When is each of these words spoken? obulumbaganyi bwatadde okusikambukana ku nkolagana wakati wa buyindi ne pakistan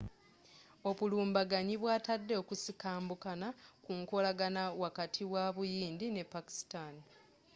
obulumbaganyi 0.89 1.75
bwatadde 1.81 2.33
okusikambukana 2.41 3.47
ku 3.83 3.91
nkolagana 3.99 4.63
wakati 4.83 5.23
wa 5.33 5.43
buyindi 5.55 6.05
ne 6.11 6.23
pakistan 6.33 6.93